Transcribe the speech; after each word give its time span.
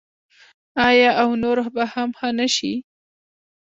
آیا 0.87 1.11
او 1.21 1.29
نور 1.41 1.57
به 1.75 1.83
هم 1.93 2.09
ښه 2.17 2.29
نشي؟ 2.37 2.73